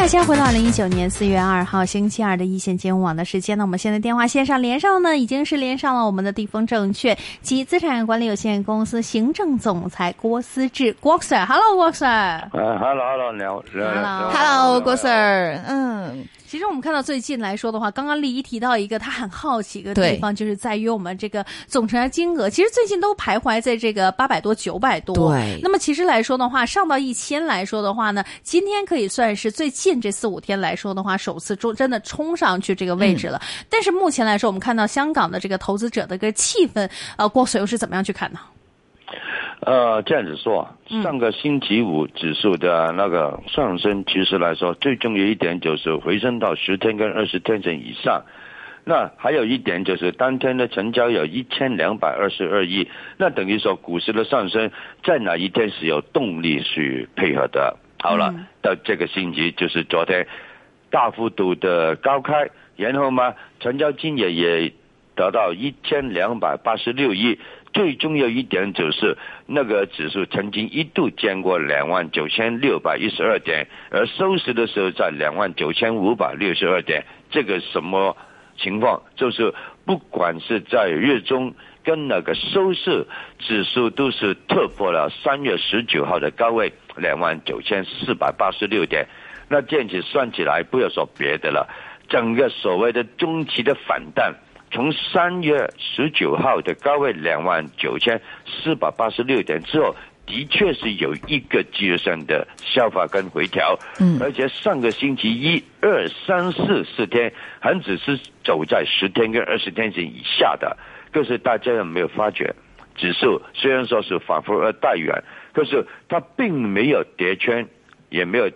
[0.00, 3.58] 大家回到二零一九年四月二号星期二的一线金融网的时间。
[3.58, 11.44] 呢我们现在电话线上连上呢，已经是连上了我们的地丰证券及资产管理有限公司行政总裁郭思志郭 Sir。
[11.44, 12.08] Hello，郭 Sir。
[12.08, 14.30] 啊，Hello，Hello，你好。
[14.32, 15.60] Hello，郭 Sir。
[15.68, 16.24] 嗯。
[16.50, 25.30] 其实我们看到最近来说的话，刚刚丽怡提到一个他很好奇的地方，就是在于我们这个总成交金额，其实最近都徘徊在这个八百多、九百多。
[25.32, 25.60] 对。
[25.62, 33.40] 那么其实来说的话，上到一千来说的话呢，今天可以算是最近这四五天来说的话，首次冲真的冲上去这个位置了。
[33.44, 38.40] 嗯、但是目前来说，我们看到香港的这个投资者的一个气氛，呃，郭 Sir 又是怎么样去看呢？
[39.60, 40.68] 呃，这样子说，
[41.02, 48.24] 上个星期五指数的那个上升，其实来说最重要一点就是回升到十天跟二十天线以上。
[48.84, 52.88] 那还有一点就是当天的成交有一千两百二十二亿，
[53.18, 54.70] 那等于说股市的上升
[55.04, 57.76] 在哪一天是有动力去配合的。
[58.02, 60.26] 好了，嗯、到这个星期就是昨天
[60.90, 64.72] 大幅度的高开，然后嘛，成交金额也
[65.14, 67.38] 得到一千两百八十六亿。
[67.72, 77.04] 最重要一点就是，那个指数曾经一度见过两万九千六百一十二点，而收市的时候在两万九千五百六十二点。
[77.30, 78.16] 这个什么
[78.56, 79.02] 情况？
[79.14, 79.54] 就是
[79.84, 81.54] 不管是在月中
[81.84, 83.06] 跟那个收市
[83.38, 89.06] 指数都是突破了三月十九号的高位两万九千四百八十六点。
[89.48, 91.68] 那这样子算起来，不要说别的了，
[92.08, 94.34] 整个所谓的中期的反弹。
[94.70, 99.94] 从三月十九号的高位两万九千四百八十六点之后，
[100.26, 110.76] 的确是有一个技术上的消化跟回调，嗯，而且上个星期一、二、三、四四天，恒指是走在十天跟二十天线以下的。
[111.12, 112.54] 可是大家有没有发觉，
[112.94, 115.20] 指数虽然说是反复而带远，
[115.52, 117.66] 可是它并没有跌穿，
[118.08, 118.48] 也没有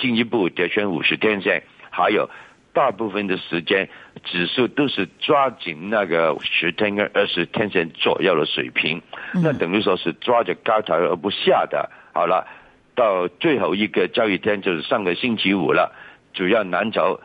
[0.00, 2.28] 进一步跌穿五十天线，还有。
[2.72, 3.88] 大部分的时间，
[4.24, 9.02] 指数都是抓紧那个十天跟二十天线左右的水平，
[9.42, 11.90] 那等于说是抓着高台而不下的。
[12.12, 12.46] 好了，
[12.94, 15.92] 到最后一个交易天就是上个星期五了，
[16.32, 17.20] 主要蓝筹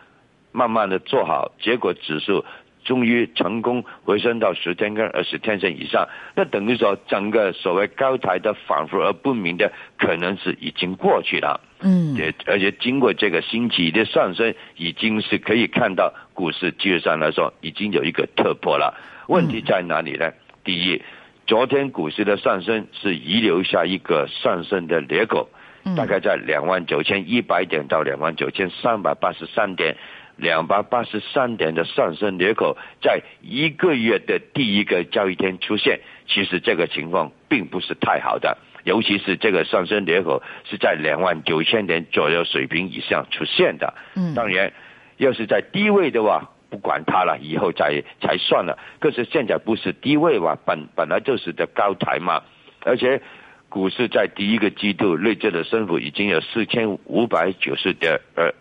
[0.52, 2.44] 慢慢的做好，结果指数
[2.86, 11.60] 终于成功回升到十天跟二十天线以上，那等于说整个所谓高台的反复而不明的可能是已经过去了。
[11.82, 18.96] 嗯，也而且经过这个星期的上升，已经是可以看到股市基本上来说已经有一个突破了。
[19.28, 20.32] 问题在哪里呢？
[20.64, 21.02] 第一，
[21.48, 25.50] 昨天股市的上升是遗留下一个上升的裂口，
[25.98, 29.98] 大概在两万九千一百点到两万九千三百八十三点，
[30.38, 38.58] 两百八十三点的上升裂口，在一个月的第一个交易天出现，其实这个情况并不是太好的。
[38.84, 43.96] 尤其是这个上升裂口是在两万九千点左右水平以上出现的。
[44.16, 44.72] 嗯，当然，
[45.18, 48.78] 要是在低位的话，不管它了，以后再才算了。
[49.00, 52.44] 可是现在不是低位嘛，本本来就是的高台嘛，
[52.84, 53.22] 而且
[53.70, 58.54] 股市在第一个季度累计的升幅已经有四千五百九十点，呃，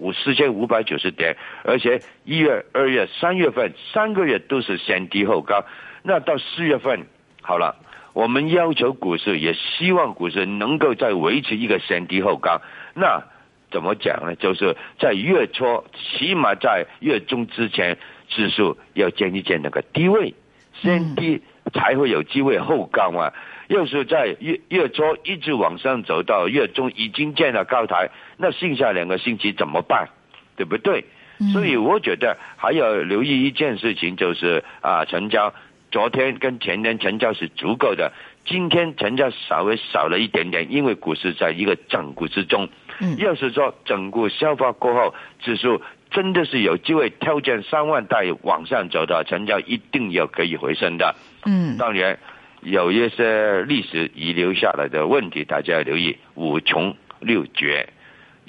[0.00, 5.64] 五四千五百九十点，而且一月、二月、三月份三个月都是先低后高，
[6.02, 7.06] 那到四月份
[7.42, 7.76] 好了。
[8.12, 12.60] 我们要求股市，也希望股市能够再维持一个先低后高。
[12.92, 13.22] 那
[13.70, 14.34] 怎么讲呢？
[14.34, 17.96] 就是在月初，起码在月中之前，
[18.28, 20.34] 指数要建一见那个低位，
[20.82, 21.40] 先低
[21.72, 23.30] 才会有机会后高嘛。
[23.68, 30.08] 要是在月月初一直往上走到月中已经建了高台，那剩下两个星期怎么办？
[30.56, 31.04] 对不对？
[31.52, 35.54] 所以我觉得还要留意一件事情，就是啊，成交。
[35.90, 38.12] 昨天跟前天成交是足够的，
[38.44, 42.68] 今天成交稍微少了一点点，因为股市在一个整固之中。
[43.00, 51.16] 嗯，要是说整固消化过后，指数真的是有机会挑战三万带往上走的，成交一定要可以回升的。
[51.44, 52.18] 嗯，当然
[52.60, 57.88] 有一些历史遗留下来的问题，大家要留意五穷六绝。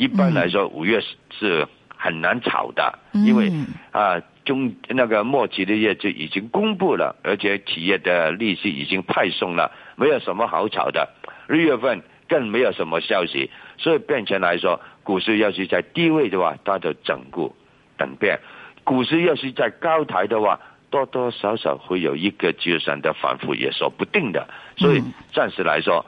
[0.02, 1.00] 一般来说，五月
[1.38, 3.52] 是很难炒的，因为
[3.92, 4.20] 啊。
[4.44, 11.08] 中那个末期的业绩已经公布了，而且企业的利息已经派送了，没有什么好炒的。
[11.48, 17.56] 六月份更没有什么消息，所以变成来说，股市要是在低位的话，它就整固
[18.00, 18.36] 等变；
[18.84, 20.60] 股市要是在高台的话，
[20.90, 24.50] 多多少少会有一个技术上的反复，也说不定的。
[24.76, 26.04] 所以暂时来说，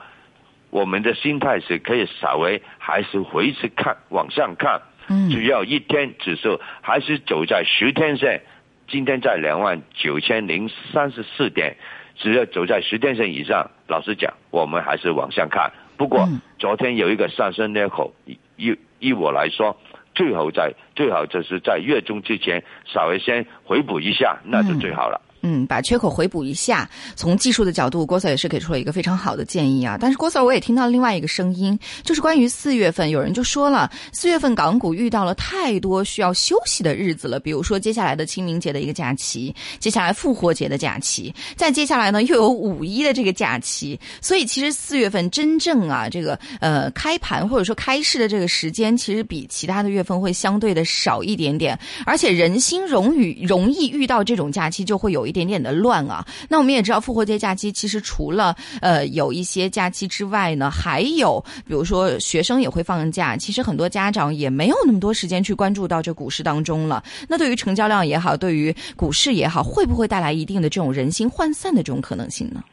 [0.73, 8.41] 我们的心态是可以稍微还是回去看往上看，嗯只要一天指数还是走在十天线，
[8.87, 11.77] 今天在两万九千零三十四点，
[12.17, 15.71] 只要走在十天线以上，老实讲，我们还是往上看。
[15.95, 19.77] 不过、嗯昨天有一个上升裂口，以以以我来说，
[20.15, 25.21] 最好在最好就是在月中之前稍微先回补一下，那就最好了。
[25.27, 26.89] 嗯，嗯把缺口回补一下。
[27.15, 29.97] 从技术的角度，郭 Sir 也是给出了一个非常好的建议啊。
[30.01, 56.25] 但是郭 Sir 我也听到另外一个声音，就是关于四月份，有人就说了，四月份港股遇到了太多需要休息的日子了，比如说接下来的清明节的一个假期，接下来复活节的假期，再接下来呢又有五一的这个假期， 所以其实四月份真正啊这个呃开盘或者说开市的这个时间，其实比其他的月份会相对的少一点点，而且人心容易容易遇到这种假期，就会有一点点的乱啊。
[56.47, 67.03] 那我们也知道，复活节假期其实除了呃有一些假期之外呢，还有比如说学生也会放假，其实很多家长也没有那么多时间去关注到这股市当中了。
[67.27, 72.63] 那对于成交量也好，对于股市也好，会不会带来一定的这种人心涣散的这种可能性呢？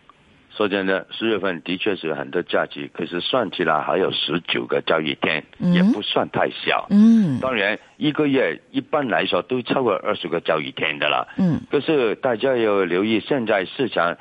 [0.60, 6.86] 说真的，十月份的确是很多假期，可是算起来还有十九个交易天，嗯也不算太小。
[6.90, 11.26] 嗯当然，一个月一般来说都超过二十个交易天的了。
[11.38, 14.18] 嗯可是大家要留意，现在市场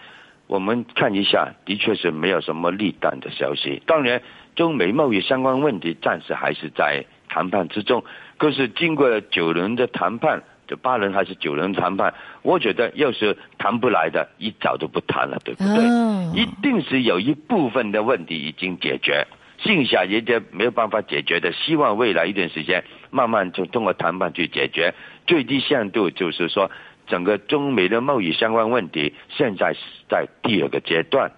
[0.47, 3.83] 我们看一下，的确是没有什么利淡的消息。
[3.85, 4.21] 当然，
[4.55, 8.01] 中美贸易相关问题暂时还是在谈判之中。
[8.37, 15.85] 可是经过了九轮的谈判，就八人还是九人谈判，我觉得要是谈不来的，一早就不谈了，对不对？
[15.85, 16.05] 哦
[16.35, 19.25] 一定是有一部分的问题已经解决，
[19.57, 24.93] 剩下一些没有办法解决的，希望未来一段时间慢慢就通过谈判去解决。
[25.25, 26.69] 最低限度就是说，
[27.07, 31.31] 整个中美的贸易相关问题现在是在第二个阶段，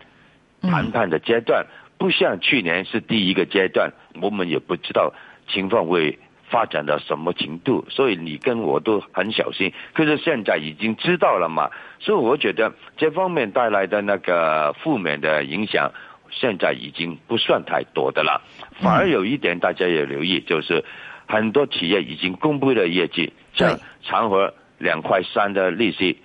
[0.62, 1.66] 谈判的阶段，
[1.98, 5.14] 不像去年是第一个阶段，我们也不知道
[5.48, 6.20] 情况会。
[6.52, 9.72] 发展到什么程度，所以你跟我都很小心。
[9.94, 15.92] 可是现在已经知道了嘛，所以我觉得这方面带来的那个负面的影响，
[16.30, 18.42] 现在已经不算太多的了。
[18.82, 20.84] 反而有一点大家也留意，就是
[21.26, 26.18] 很多企业已经公布了业绩，像长和两块三的利息，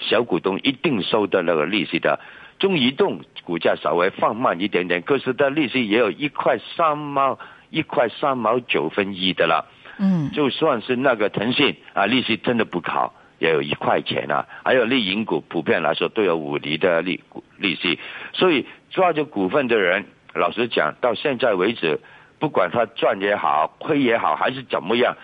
[0.00, 2.18] 小股东一定收的那个利息的。
[2.58, 7.38] 中移动股价稍微放慢一点点，可是的利息也有一块三毛。
[7.74, 9.66] 一块三毛九分一的了，
[9.98, 14.46] 嗯，就算是那个腾讯啊，利息真的不高，也有一块钱啊。
[14.64, 17.20] 还有利银股，普遍来说都有五厘的利
[17.58, 17.98] 利息，
[18.32, 21.98] 所以抓着股份的人，老实讲，到现在为止，
[22.38, 25.16] 不管他赚也好，亏也好，还是怎么样，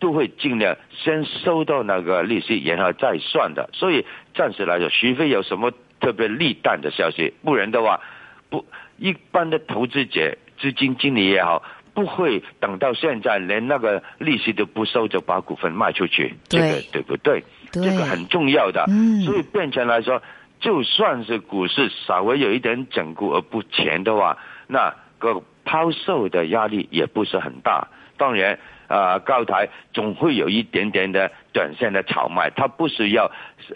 [0.00, 3.68] 都会尽量先收到那个利息，然后再算的。
[3.74, 8.00] 所以暂时来说，除非有什么特别利淡的消息，不然的话，
[8.48, 8.64] 不
[8.96, 11.62] 一般的投资者、基金经理也好。
[11.94, 17.44] 不会等到现在连那个利息都不收就把股份卖出去，这个对不对？
[17.72, 18.84] 对这个很重要的。
[18.88, 20.22] 嗯，所以变成来说，
[20.60, 27.88] 就算是股市稍微有一点整固而不前的话，那个抛售的压力也不是很大。
[28.22, 28.56] 当然。
[28.88, 33.30] 啊、呃，高台总会有一点点的短线的炒卖，他不需要，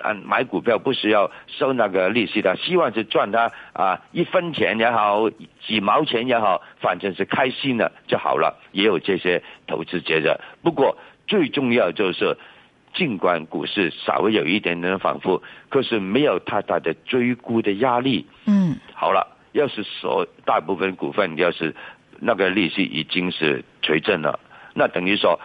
[0.04, 5.30] 嗯买股票不需要收那个利息的，希望是赚他啊一分钱也好，
[5.66, 8.60] 几毛钱也好，反正是开心了就好了。
[8.72, 12.36] 也有这些投资者的，不过最重要就是，
[12.92, 18.26] 尽管股市稍微有一点点反复，可是没有太大的追估的压力。
[18.44, 21.74] 嗯，好了，要是所大部分股份要是
[22.20, 24.38] 那个利息已经是垂正了。
[24.74, 25.40] 那等于说，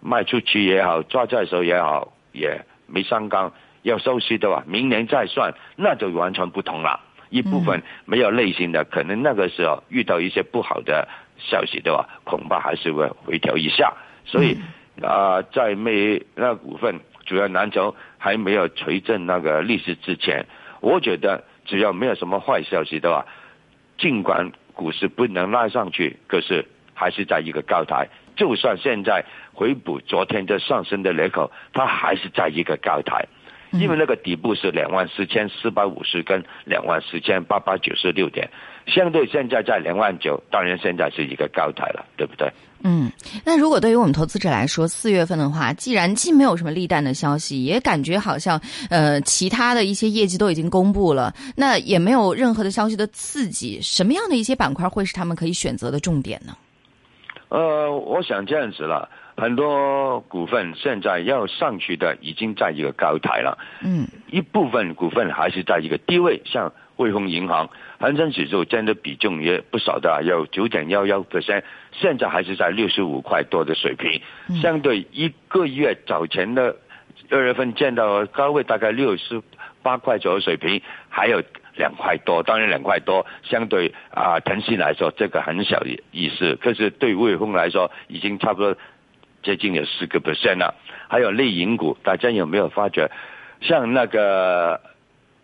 [0.00, 3.52] 卖出去也好，抓在手也好，也没上纲。
[3.82, 7.00] 要收息的话，明年再算，那就完全不同了。
[7.30, 11.06] 一部分没有类型的，可能那个时候遇到一些不好的
[11.38, 13.92] 消息的话，恐怕还是会回调一下。
[14.24, 14.58] 所以
[15.00, 20.44] 啊、呃，在没那股份主要蓝筹还没有垂正那个利息之前，
[20.80, 23.26] 我觉得只要没有什么坏消息的话，
[23.96, 28.08] 尽管股市不能拉上去，可是还是在一个高台。
[28.36, 33.26] 就算现在回补昨天的上升的裂口，它还是在一个高台，
[33.72, 38.48] 因为那个底部是两万四千四百五十跟两万四千八百九十六点，
[38.88, 42.50] 相对现在在两万九，当然现在是一个高台了，对不对？
[42.82, 43.10] 嗯，
[43.44, 56.56] 那如果对于我们投资者来说，四月份的话，既然既没有什么利淡的消息，也感觉好像呃其他的一些业绩都已经公布了，那也没有任何的消息的刺激，什么样的一些板块会是他们可以选择的重点呢？
[57.48, 71.62] 呃，我想这样子了，很多股份现在要上去的已经在一个高台了，嗯，一部分股份还是在一个低位，像汇丰银行，恒生指数占的比重也不少的，有九点幺幺 percent，
[71.92, 74.20] 现在还是在六十五块多的水平，
[74.60, 76.74] 相对一个月早前的
[77.30, 79.40] 二月份见到高位大概六十
[79.80, 81.40] 八块左右水平，还有
[81.76, 88.76] 两块多，当然两块多相对啊腾讯来说这个很小的意思，可是对汇丰来说已经差不多
[89.44, 90.74] 接近有四个 percent 了，
[91.06, 93.08] 还有内银股，大家有没有发觉？
[93.60, 94.80] 像那个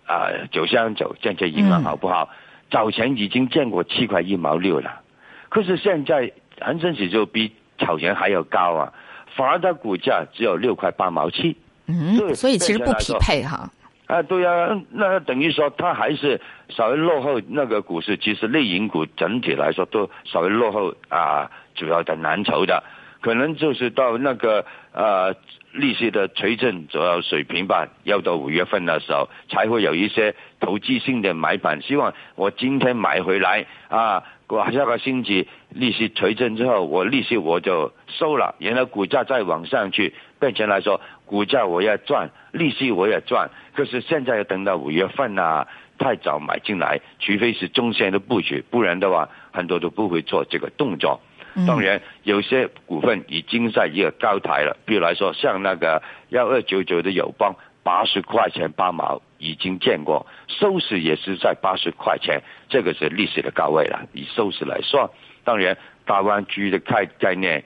[0.07, 2.29] 啊，九香九建设银行好不好？
[2.71, 5.01] 早前已经见过七块一毛六了，
[5.49, 8.93] 可是现在恒生指数比早前还要高啊，
[9.37, 11.57] 反而它股价只有六块八毛七。
[11.87, 13.71] 嗯对，所以其实不匹配哈。
[14.07, 22.83] 啊，对呀、那等于说它还是稍微落后那个股市，其实内银股整体来说都稍微落后啊，主要的蓝筹的，
[23.25, 25.35] 可能就是到那个呃
[25.73, 31.81] 利息的垂正主要水平吧，要到五月份的时候才会有一些投机性的买盘。
[31.81, 43.49] 希望我今天买回来啊，过下个星期利息垂正之后，我利息我就收了，然后股价再往上去，变成来说股价我也赚，利息我也赚。
[43.75, 45.67] 可是现在要等到五月份啊，
[45.99, 51.23] 太早买进来，除非是中线的布局，不然的话很多都不会做这个动作。
[51.67, 64.07] 当然，有些股份已经在一个高台了，比如来说，像那个幺二九九的友邦，八十块钱八毛已经见过，收市也是在八十块钱，这个是历史的高位了。
[64.13, 67.63] 以收市来说，当然大湾区的概概念，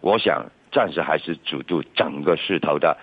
[0.00, 2.96] 我想暂时还是主导整个势头的。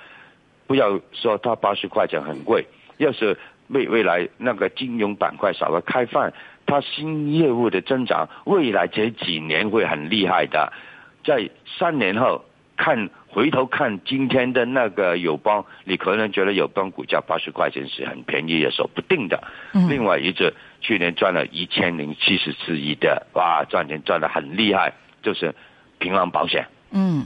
[0.68, 2.66] 不要说它八十块钱很贵，
[2.98, 3.38] 要是
[3.68, 6.34] 未未来那个金融板块稍微开放，
[6.66, 10.74] 它新业务的增长，未来这几年会很厉害的。
[11.24, 12.46] 在三年后
[12.78, 19.44] 看回头看今天的那个友邦，你可能觉得友邦股价八十块钱是很便宜，也说不定的。
[19.74, 24.94] 嗯另外一只去年赚了一千零七十四亿的，哇，赚钱赚得很厉害，
[25.24, 25.54] 就是
[26.00, 26.68] 平安保险。
[26.92, 27.26] 嗯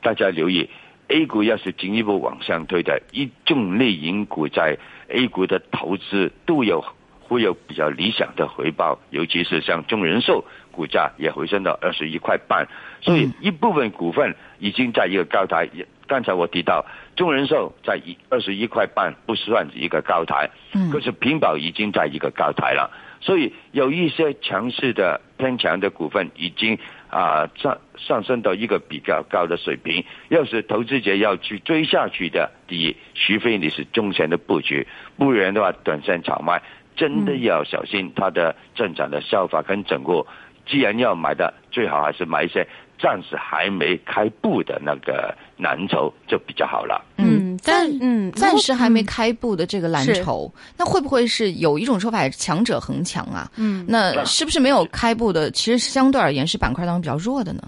[0.00, 0.70] 大家留意
[1.08, 4.78] ，A 股要是进一步往上推的，一众类银股在
[5.08, 6.84] A 股的投资都有
[7.30, 12.66] 会有比较理想的回报，尤其是像中人寿股价也回升到二十一块半，
[13.00, 15.68] 所以一部分股份已经在一个高台。
[16.08, 16.84] 刚才我提到
[17.14, 20.90] 中人寿在一二十一块半不算一个高台，嗯。
[20.90, 26.76] 可是平保已经在一个高台了，所以有一些强势的偏强的股份已经
[27.10, 30.04] 啊上上升到一个比较高的水平。
[30.30, 36.60] 要是投资者要去追下去的，第一，除非你是中线的布局，不然的话短线炒卖
[37.00, 40.22] 真的要小心它的增长的效法跟整个。
[40.66, 42.64] 既然要买的，最好还是买一些
[42.96, 47.02] 暂时还没开布的那个蓝筹，就比较好了。
[47.16, 53.50] 嗯，但暂嗯暂时还没嗯开布的这个蓝是筹，那会不会是有一种说法，强者恒强啊？
[53.56, 57.62] 嗯那是不是没有开布的，其实相对而言是板块当中比较弱的呢？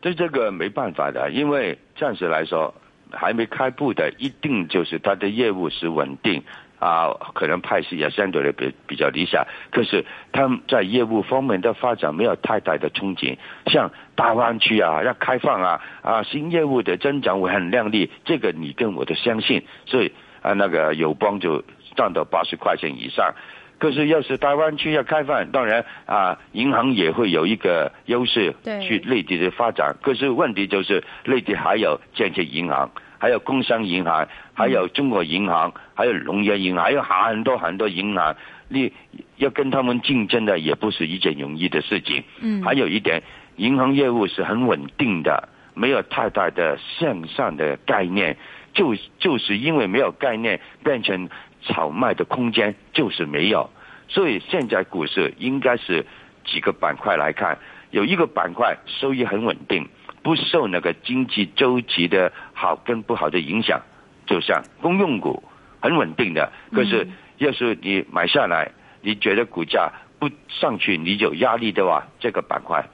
[0.00, 2.74] 对这个没办法的，因为暂时来说
[3.12, 6.42] 还没开布的，一定就是它的业务是稳定
[6.82, 9.46] 啊，可能派息也相对的比比较理想。
[9.70, 13.36] 可是他们在业务方面的发展没有太大的憧憬，
[13.66, 20.12] 像大湾区啊要开放啊啊新业务的增长会很亮丽，这个你跟我都相信，所以
[20.42, 21.62] 啊那个友邦就
[21.94, 23.32] 涨到八十块钱以上。
[23.78, 29.96] 可是，要是大湾区要开放，当然啊，银行也会有一个优势对去内地的发展。
[30.00, 32.88] 可是问题就是，内地还有建设银行，
[33.22, 38.34] 还有工商银行，还有中国银行，还有农业银行，还有很多很多银行，
[38.66, 38.92] 你
[39.36, 42.24] 要跟他们竞争的也不是一件容易的事情。
[42.40, 43.22] 嗯还有一点，
[43.58, 48.36] 银行业务是很稳定的，没有太大的向上的概念，
[48.74, 51.28] 就就是因为没有概念，变成
[51.62, 53.70] 炒卖的空间就是没有。
[54.08, 56.04] 所以现在股市应该是
[56.44, 57.56] 几个板块来看，
[57.92, 59.88] 有一个板块收益很稳定，
[60.22, 63.80] 不受那个经济周期的好跟不好的影响，
[64.26, 65.42] 就像公用股
[65.80, 66.52] 很稳定的。
[66.72, 72.88] 可是要是你买下来，你觉得股价不上去，你有压力的话，这个板块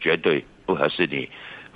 [0.00, 1.28] 绝对不合适你。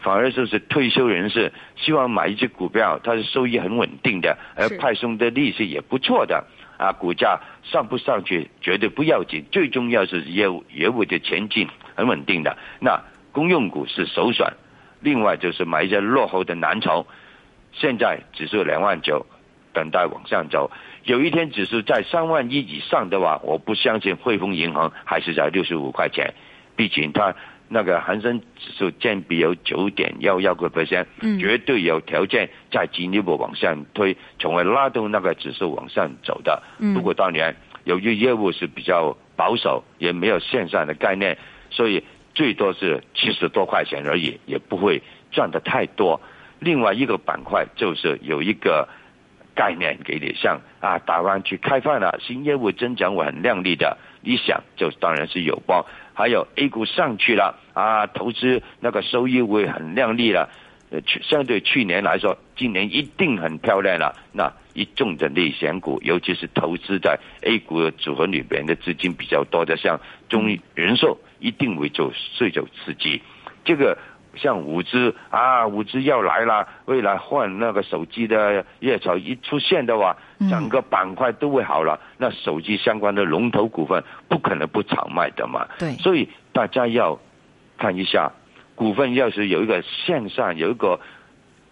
[0.02, 6.44] 反而就是退休人士希望买一只股票，它的收益很稳定的，而派送的利息也不错的
[6.78, 12.56] 啊，股价上不上去绝对不要紧，最重要是业务业务的前进很稳定的。
[12.78, 13.00] 那
[13.32, 14.46] 公用股是首选，
[15.06, 17.06] 另外就是买一些落后的蓝筹，
[17.72, 19.25] 现在指数两万九，
[19.72, 20.68] 等待往上走。
[21.04, 26.34] 有一天指数在三万一以上的话，我不相信汇丰银行还是在六十五块钱，
[26.75, 27.32] 毕竟它
[27.68, 36.60] 那个恒生指数占比有九点幺幺个 percent，嗯绝对有条件再进一步往上推，从而拉动那个指数往上走的。
[36.80, 41.38] 嗯不过当年由于业务是比较保守，也没有线上的概念，
[41.70, 42.02] 所以
[42.37, 45.02] 最多是七十多块钱而已，也不会
[45.33, 46.21] 赚的太多。
[46.61, 48.87] 另外一个板块就是有一个
[49.55, 55.83] 概念给你，像啊，大湾区开放了，新业务增长会很亮丽的，你想就当然是有帮。
[56.12, 60.50] 还有 A 股上去了啊，投资那个收益会很亮丽了。
[60.90, 64.14] 呃，去相对去年来说，今年一定很漂亮了。
[64.33, 73.23] 那一众的内险股，尤其是投资在 A 股组合里边的资金比较多的，像中人寿，一定会做最有刺激。
[73.64, 73.97] 这个
[74.37, 80.16] 像五 G 啊，五 G 要来了，未来换那个手机的热潮一出现的话，
[80.50, 81.99] 整个板块都会好了。
[82.19, 85.66] 那手机相关的龙头股份不可能不炒卖的嘛。
[85.78, 87.19] 对，所以大家要
[87.78, 88.31] 看一下。
[88.75, 91.00] 股份要是有一个向上有一个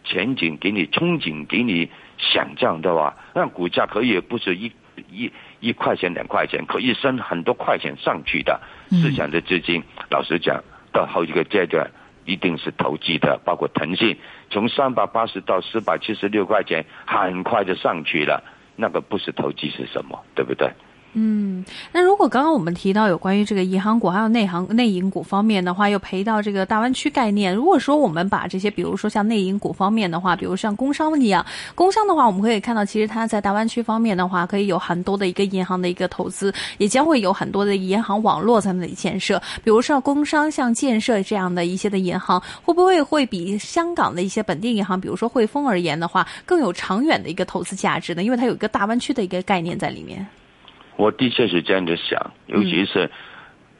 [0.04, 4.72] 前景给你憧憬给你想象的话，那股价可以不是一
[5.10, 5.30] 一
[5.60, 8.58] 一块钱两块钱，可以升很多块钱上去的。
[9.02, 11.90] 市场的资金，老实讲，到好几个阶段
[12.24, 14.16] 一定是投机的，包括腾讯
[14.50, 18.42] 从三百八十到四百七十六块钱，很快就上去了，
[18.76, 20.22] 那个不是投机是什么？
[20.34, 20.70] 对不对？
[21.16, 27.54] 嗯，那如果刚刚我们提到有关于这个银行股还有内行内银股方面的话，又赔到这个大湾区概念。
[27.54, 39.40] 如果说我们把这些，比如说像内银股方面的话，比如像工商一样，工商的话，我们可以看到，其实它在大湾区方面的话，可以有很多的一个银行的一个投资，也将会有很多的银行网络在那里建设。
[39.62, 48.24] 比如说工商像建设这样的一些的银行，会不会会比香港的一些本地银行，比如说汇丰而言的话，更有长远的一个投资价值呢？
[48.24, 50.26] 因为它有一个大湾区的一个概念在里面。
[50.96, 53.10] 我的确是这样的想，尤其是，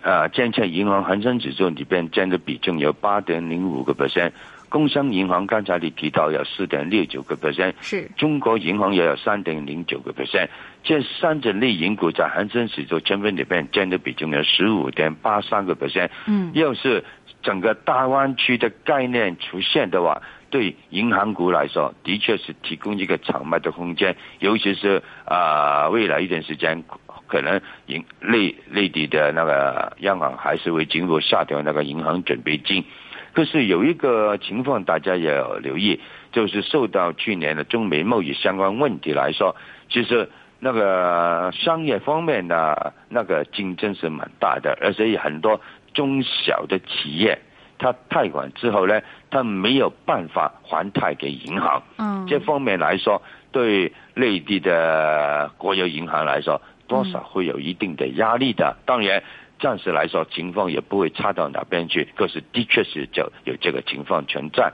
[0.02, 4.32] 呃，建设银行恒生指数里边占的比重有八点零五个 percent，
[4.68, 8.10] 工商银行刚才你提到有四点六九个 percent，是。
[8.16, 10.48] 中国银行也有三点零九个 percent，
[10.82, 17.04] 这三者类银股在恒生指数成分里边占的比重有十五点八三个 percent，嗯，要是
[17.42, 20.20] 整个大湾区的概念出现的话。
[20.54, 26.84] 对银行股来说，的确是提供一个长卖的空间，尤其是啊，未来一段时间，
[27.26, 32.84] 可能银内内地的那个央行还是会进入下调那个银行准备金。
[33.32, 35.98] 可是有一个情况，大家也要留意，
[36.30, 39.56] 就是受到去年的中美贸易相关问题来说，
[39.90, 45.60] 其实那个商业方面的那个竞争是蛮大的，而且很多
[45.94, 47.40] 中小的企业。
[47.78, 51.82] 他贷款之后呢，他没有办法还贷给银行。
[51.98, 53.20] 嗯，这方面来说，
[53.52, 58.76] 对内地的国有银行来说，多少会有一定的压力的。
[58.86, 59.22] 当然，
[59.58, 62.08] 暂时来说情况也不会差到哪边去。
[62.14, 64.72] 可是，的确是就有这个情况存在。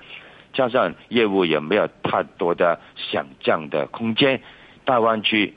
[0.53, 4.41] 加上业务也没有太多的想象的空间。
[4.85, 5.55] 大湾区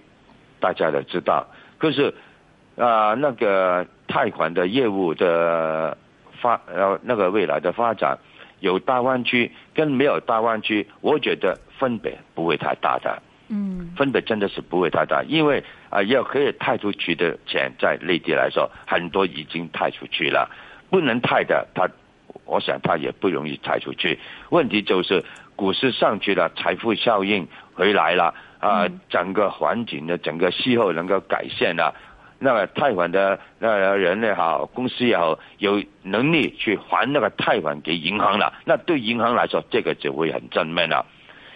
[0.60, 2.14] 大家都知道，可是
[2.78, 5.98] 啊，那个贷款的业务的。
[6.44, 8.18] 发呃那个未来的发展，
[8.60, 13.24] 有大湾区跟没有大湾区，我觉得分别不会太大的。
[13.48, 20.50] 嗯，分别真的是不会太大，因为啊要可以贷出去的钱，在内地来说，很多已经贷出去了，
[20.90, 21.88] 不能贷的，他
[22.46, 24.20] 我想他也不容易贷出去。
[24.50, 25.24] 问题就是
[25.56, 31.94] 股市上去了，财富效应回来了啊，整个环境的整个气候能够改善了。
[32.44, 41.06] 那个贷款的那人也好，公司也好，有能力去还那个贷款给银行了，那对银行来说，这个就会很正面了。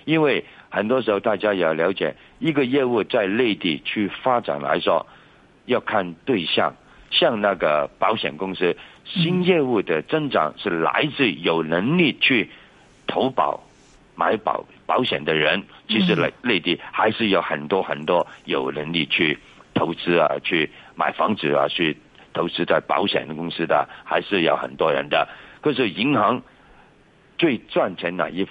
[0.06, 5.06] 因为很多时候大家也要了解，一个业务在内地去发展来说，
[5.66, 6.74] 要看对象。
[7.12, 12.50] 像那个保险公司，新业务的增长是来自有能力去
[13.08, 13.62] 投保、
[14.16, 15.62] 买保保险的人。
[15.90, 19.38] 其实内内地还是有很多很多有能力去。
[19.78, 21.96] 投资啊，去买房子啊，去
[22.34, 25.28] 投资在保险公司的，还是有很多人的。
[25.62, 26.42] 可是银行
[27.38, 28.48] 最赚钱哪一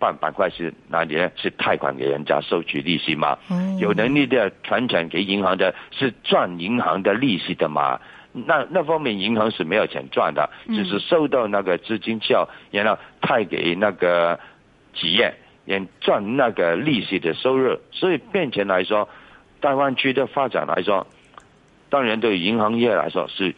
[0.00, 1.30] 半板块是哪里呢？
[1.36, 3.38] 是贷款给人家收取利息吗？
[3.78, 8.00] 有能力的传承给银行的，是赚银行的利息的嘛？
[8.32, 14.38] 那那方面银行是没有钱赚的，只是收到那个资金效，然后贷给那个
[14.94, 15.32] 企业，
[15.64, 17.78] 也赚那个利息的收入。
[17.92, 19.08] 所以变钱来说。
[19.66, 21.04] 大湾区的发展来说，
[21.90, 23.52] 当然对银行业来说是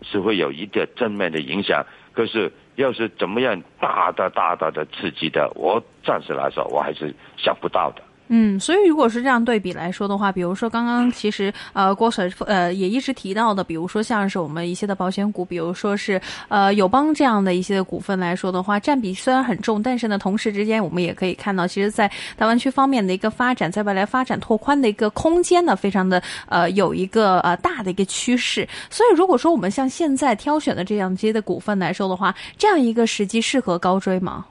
[0.00, 1.84] 是会有一个正面的影响。
[2.14, 8.02] 可是要是怎么样大的大大的刺激的，我暂时来说我还是想不到的。
[8.32, 28.64] 嗯，所以如果是这样对比来说的话，比如说刚刚其实呃郭 Sir 呃也一直提到的，比如说像是我们一些的保险股，比如说是呃友邦这样的一些股份来说的话，占比虽然很重，但是呢，同时之间我们也可以看到，其实，在大湾区方面的一个发展，在未来发展拓宽的一个空间呢，非常的呃有一个呃大的一个趋势。
[28.88, 34.46] 所以如果说我们像现在挑选的这样些的股份来说的话，这样一个时机适合高追吗？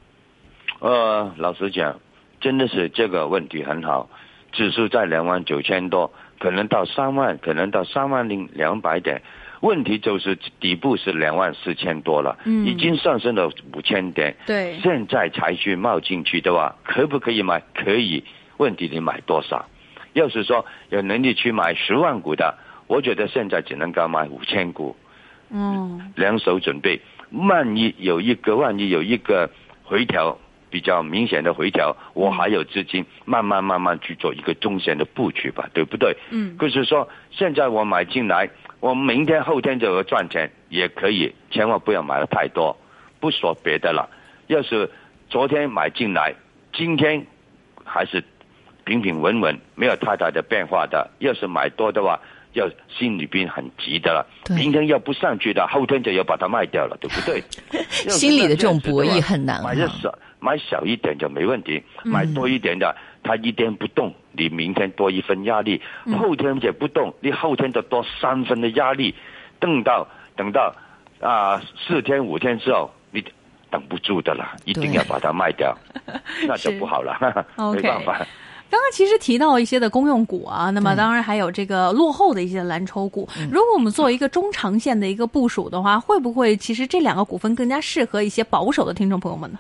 [0.82, 1.96] 呃，老实讲。
[2.40, 4.10] 真的是这个问题很好，
[4.52, 9.22] 指数在两万九千多，可能到三万，可能到三万零两百点。
[9.62, 14.34] 问题就是底部是两万四千多了，嗯，已经上升了五千点。
[14.46, 17.62] 对，现在才去冒进去的话，可不可以买？
[17.74, 18.24] 可以。
[18.56, 19.66] 问题你买多少？
[20.14, 24.96] 要是说有能力去买十万股的，我觉得现在只能够买五千股。
[25.50, 29.50] 嗯，两手准备，万一有一个，万一有一个
[29.84, 30.38] 回调。
[30.70, 36.16] 比较明显的回调，我还有资金，慢慢慢慢去做一个中线的布局吧，对不对？
[36.32, 42.76] 嗯，就是说，现在我买进来，我明天后天就要赚钱，也可以，千万不要买的太多。
[43.20, 44.10] 不说别的了，
[44.48, 44.90] 要是
[45.30, 46.34] 昨天买进来，
[46.74, 47.26] 今天
[47.84, 48.24] 还是
[48.86, 51.10] 平平稳稳，没有太大的变化的。
[51.20, 52.18] 要是买多的话，
[52.54, 54.26] 要心里边很急的了。
[54.56, 57.44] 明天要不上去的，后天就要把它卖掉了，对不对？
[58.10, 59.62] 心里的这种博弈很难。
[59.62, 60.18] 买的少。
[60.40, 65.80] 买小一点就没问题，买多一点的，它一天不动，你明天多一分压力；
[66.18, 69.14] 后天也不动，你后天就多三分的压力。
[69.60, 70.74] 等到等到
[71.20, 73.24] 啊四天五天之后，你
[73.70, 75.78] 等不住的了，一定要把它卖掉，
[76.48, 77.18] 那就不好了，
[77.76, 78.26] 没办法。
[78.72, 83.28] 刚刚其实提到一些的公用股啊，那么当然还有这个落后的一些蓝筹股。
[83.52, 89.58] 如果我们做一个中长线的一个部署的话，会不会其实这两个股份更加适合一些保守的听众朋友们呢？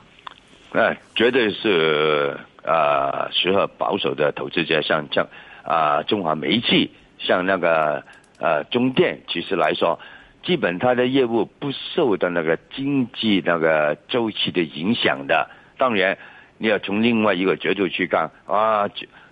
[0.71, 5.27] 哎，绝对是啊，适合保守的投资者，像像
[5.63, 8.03] 啊，中华煤气，像那个
[8.39, 9.99] 呃中电，其实来说，
[10.43, 15.49] 基本它的业务不受到那个经济那个周期的影响的。
[15.77, 16.17] 当然，
[16.57, 18.89] 你要从另外一个角度去看啊。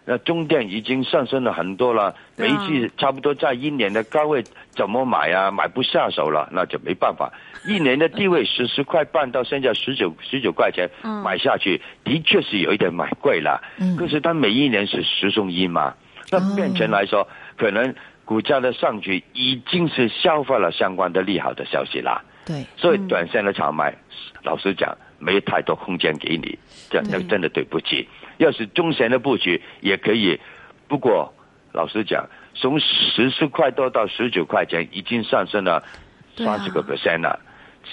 [0.10, 4.42] 那中电已经上升了很多了，煤气差不多在一年的高位，
[4.72, 5.52] 怎么买啊？
[5.52, 7.30] 买不下手了，那就没办法。
[7.68, 10.90] 一年的低位十十块半到现在十九十九块钱，
[11.26, 13.62] 买下去的确是有一点买贵了。
[13.98, 15.94] 可是它每一年是十送一嘛，
[16.32, 17.94] 那变成来说，可能
[18.24, 22.24] 股价的上去已经是消化了相关的利好的消息啦。
[22.46, 23.94] 对，所以短线的炒卖，
[24.42, 26.58] 老实讲，没太多空间给你，
[26.90, 28.08] 这那真的对不起。
[28.38, 30.40] 要是中线的布局也可以，
[30.88, 31.34] 不过
[31.74, 35.84] 老实讲，从十四块多到十九块钱，已经上升了
[36.36, 37.40] 三十个 percent 了。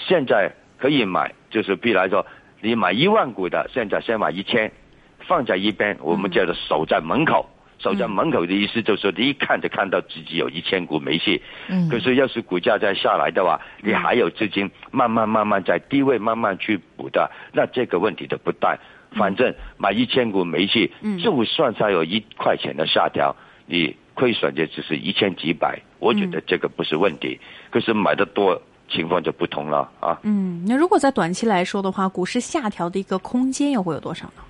[0.07, 2.25] 现在可以买，就是比来说，
[2.61, 4.71] 你买一万股的，现在先买一千，
[5.19, 7.49] 放在一边，我们叫做守在门口。
[7.77, 11.41] 守在门口的意思就是说，你一看就看到自己有一千股煤气。
[11.67, 11.89] 嗯。
[11.89, 18.77] 可是要是股价再下来的话，你还有资金慢慢慢慢在低位慢慢去补的，那这个问题都不大。
[19.15, 20.91] 反正买一千股煤气，
[21.23, 27.39] 就算它有一块钱的下调，你亏损就只是一千几百，我觉得这个不是问题。
[27.69, 30.19] 可是买的多，情况就不同了啊。
[30.23, 34.43] 嗯，那如果在短期来说的话，股市下调的一个空间又会有多少呢？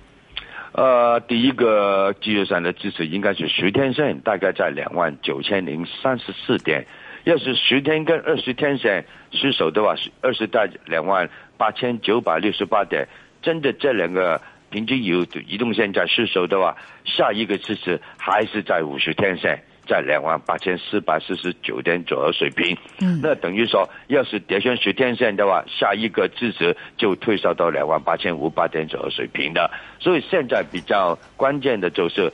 [0.72, 6.86] 呃，第一个技术上的支持应该是十天线，大概在两万九千零三十四点。
[7.24, 13.08] 要是十天跟二十天线失守的话，二十在两万八千九百六十八点。
[13.42, 14.40] 真的这两个。
[14.70, 22.76] 平均有移动线在失守的话，下一个支持还是在五十天线，在两万八千四百四十九点左右水平。
[23.00, 29.70] 嗯，那等于说，要是跌穿十天线的话，下一个支持就退烧到两万八千五百点左右水平的。
[30.00, 32.32] 所以现在比较关键的就是，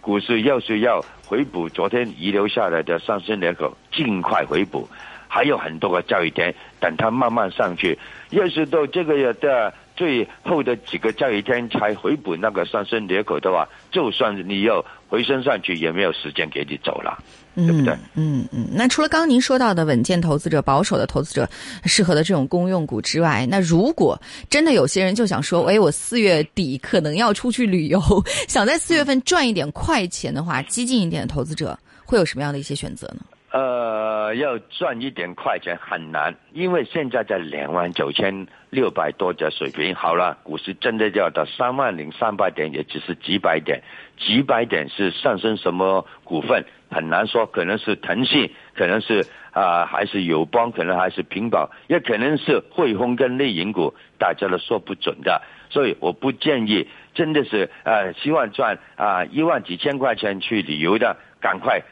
[0.00, 4.88] 股市要是要回补昨天遗留下来的上升裂口，尽快回补。
[5.26, 7.98] 还有很多个交易点等它慢慢上去。
[8.30, 9.74] 要是到这个月的。
[9.96, 17.18] 最后的几个交易天才回补那个上升裂口的话，就算你要回升上去，也没有时间给你走了，
[17.54, 17.94] 对不对？
[18.14, 18.66] 嗯嗯。
[18.72, 21.48] 那除了刚刚您说到的稳健投资者、保守的投资者
[21.84, 28.00] 适合的这种公用股之外，那如果真的有些人就想说，哎，我四月底可能要出去旅游，
[28.48, 33.20] 想在四月份赚一点快钱的话，激进一点的投资者会有什么样的一些选择呢？
[33.52, 39.94] 呃，要赚一点快钱很难，因为现在在两万九千六百多的水平。
[39.94, 43.82] 好了，股市真的要到三万零三百点，也只是几百点，
[44.18, 55.42] 几百点是上升什么股份很难说，可能是腾讯，可能是啊、还是友邦，可能还是平保，也可能是汇丰跟内银股，大家都说不准的。
[55.68, 61.82] 所以我不建议，真的是呃，希望赚啊一万几千块钱去旅游的，赶快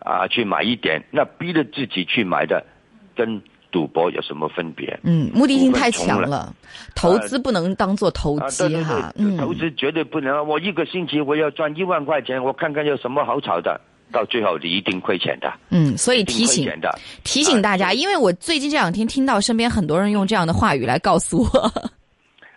[0.00, 2.64] 啊去买一点，那逼着自己去买的，
[3.14, 4.98] 跟赌博有什么分别？
[5.04, 6.52] 嗯，目的性太强了，
[6.96, 9.12] 投资不能当做投机对哈。
[9.38, 10.44] 投资绝对不能。
[10.46, 16.68] 我一个星期我要赚一万块钱，我看看有什么好炒的，到最后你一定亏钱的，嗯，所以提醒。
[17.22, 21.72] 提醒大家，因为我最近这两天听到身边很多人用这样的话语来告诉我，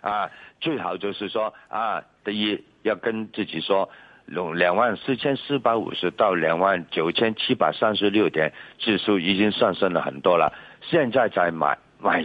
[0.00, 0.28] 啊，
[0.60, 3.88] 最好就是说啊，第一要跟自己说，
[4.26, 10.52] 两两万四千四百五十到两万九千七百三十六点，指数已经上升了很多了。
[10.82, 12.24] 现在再买买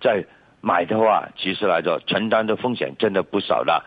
[0.00, 0.24] 再
[0.60, 3.84] 买的话，其实来说承担的风险真的不少了，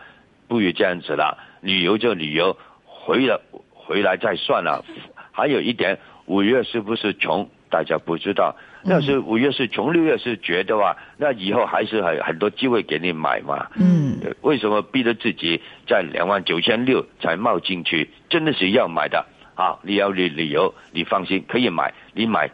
[0.48, 3.38] 不如这样子了，旅游就旅游，回来
[3.70, 4.84] 回来再算了。
[5.32, 8.56] 还有一点，五月是不是穷，大家不知道。
[8.82, 13.66] 那是五月是穷，六月是绝的话，那以后还是很很多机会给你买嘛。
[13.78, 18.08] 嗯呃为什么逼着自己在两万九千六才冒进去？
[18.30, 19.76] 真的是要买的啊！
[19.82, 22.50] 你要理理由，你放心可以买，你买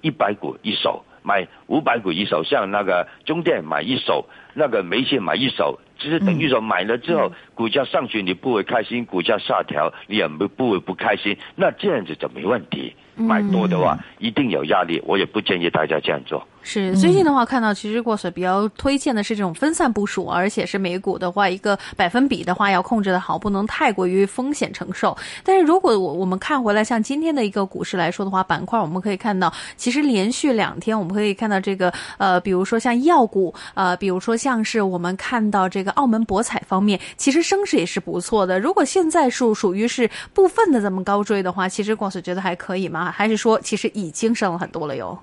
[0.00, 12.96] 一百股一手，买五百股一手，像那个中电买一手，那个煤气买一手，只是等于说买了之后，股价上去你不会开心，股价下调你也不不会不开心，那这样子就没问题。
[13.14, 16.42] 买多的话一定有压力，我也不建议大家这样做。
[16.64, 25.16] 是最近的话，看到其实过水比较推荐的是这种分散部署，而且是美股的话，一个百分比的话要控制的好，不能太过于风险承受。
[25.42, 38.60] 但是如果我我们看回来，像今天的一个股市来说的话，板块我们可以看到，其实连续两天我们可以看到这个呃，比如说像药股，呃，比如说像是我们看到这个澳门博彩方面，其实升势也是不错的。
[38.60, 43.01] 如果现在是属于是部分的这么高追的话，其实过水觉得还可以吗？
[43.10, 45.18] 还是说其实已经升了很多了哟？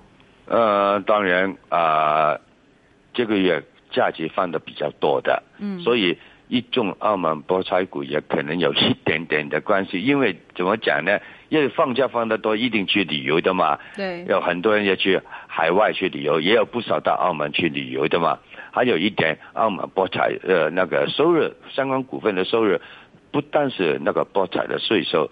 [0.46, 2.36] 呃，当然啊、
[3.14, 3.62] 这个月
[3.92, 10.00] 假期放的比较多的，嗯所以一众澳门博彩股也可能有一点点的关系。
[10.02, 11.20] 因为怎么讲呢？
[11.48, 13.78] 因为放假放的多，一定去旅游的嘛。
[13.96, 18.38] 对有很多人要去海外去旅游，也有不少到澳门去旅游的嘛。
[18.72, 22.78] 还有一点，澳门博彩呃那个收入，相关股份的收入，
[23.32, 25.30] 不但是那个博彩的税收，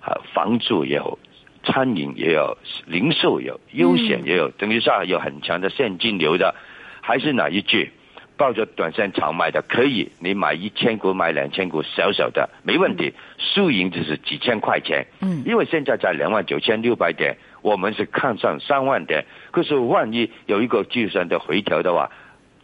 [0.00, 1.18] 啊，房租也有，
[1.64, 6.54] 餐饮也有，零售有，优险也有，等于上有很强的现金流的。
[7.00, 7.90] 还是哪一句？
[8.36, 15.06] 抱着短线炒买的可以，你买一千股买两千股，小小的没问题，输赢就是几千块钱。
[15.20, 22.10] 嗯因为现在在两万九千六百点，我们是看上三万点，可是万一有一个计算的回调的话，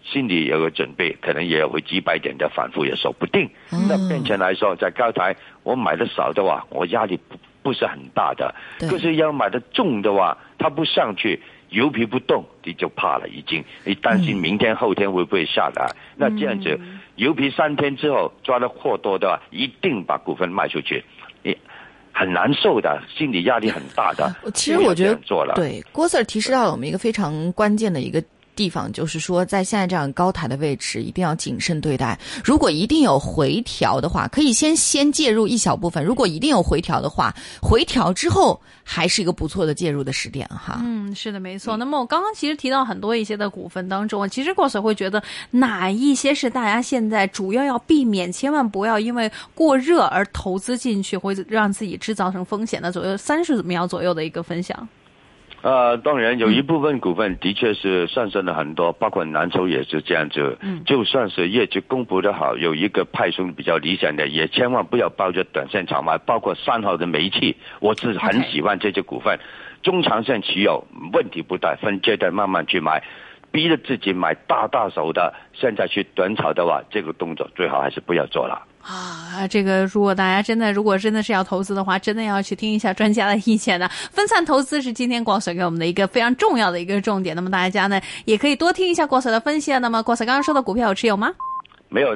[0.02, 3.50] 心里有个准备，可能也会几百点的反复也说不定。
[3.70, 8.54] 嗯那变成来说，在高台我买的少的话，我压力不不是很大的。
[8.88, 13.64] 可是要买的重的话，它不上去，油皮不动，你就怕了，已经。
[13.84, 15.90] 你担心明天、后天会不会下来？
[16.14, 16.78] 那这样子，
[17.16, 21.04] 油皮三天之后抓的货多的话，一定把股份卖出去，
[21.42, 21.58] 你
[22.12, 24.32] 很难受的，心理压力很大的。
[24.54, 25.18] 其实我觉得
[25.56, 28.22] 对，郭 Sir 提示到了我们一个非常关键的一个
[28.56, 32.18] 地方，就是说在现在这样高台的位置，一定要谨慎对待。
[32.42, 40.80] 如果一定有回调的话，可以先先介入一小部分；如果一定有回调的话，回调之后还是一个不错的介入的时点哈。
[40.82, 41.76] 嗯，是的，没错。
[41.76, 54.88] 那么我刚刚其实提到很多一些的股份当中，其实过水会觉得哪一些是大家现在主要要避免，千万不要因为过热而投资进去，会让自己制造成风险的左右三十秒左右的一个分享。
[55.66, 60.56] 呃，当然有一部分股份的确是上升了很多，包括蓝筹也是这样子。
[60.60, 66.18] 嗯就算是业绩公布的好，有一个派送比较理想的，也千万不要抱着短线炒卖。
[66.18, 69.40] 包括三号的煤气，我是很喜欢这只股份
[69.82, 73.02] 中长线持有问题不大，分阶段慢慢去买。
[73.50, 78.62] 逼着自己买大大手的，现在去短炒的话，这个动作最好还是不要做了。
[78.86, 83.88] 啊，这个如果大家真的如果真的是要投资的话，真的要去听一下专家的意见的。
[84.12, 87.34] 分散投资是今天国赛给我们的一个非常重要的一个重点。
[87.34, 89.78] 那么大家呢也可以多听一下郭 Sir 的分析啊。
[89.78, 91.32] 那么郭 Sir 刚刚说的股票有持有吗？
[91.88, 92.14] 没有的。